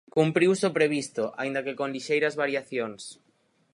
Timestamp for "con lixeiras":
1.79-2.37